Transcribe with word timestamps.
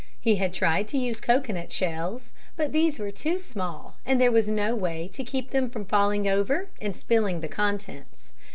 He 0.19 0.37
had 0.37 0.51
tried 0.51 0.87
to 0.87 0.97
use 0.97 1.21
cocoanut 1.21 1.71
shells, 1.71 2.31
but 2.57 2.71
these 2.71 2.97
were 2.97 3.11
too 3.11 3.37
small 3.37 3.97
and 4.03 4.19
there 4.19 4.31
was 4.31 4.49
no 4.49 4.73
way 4.73 5.07
to 5.13 5.23
keep 5.23 5.51
them 5.51 5.69
from 5.69 5.85
falling 5.85 6.27
over 6.27 6.69
and 6.81 6.95
spilling 6.95 7.41
the 7.41 7.47
contents. 7.47 8.33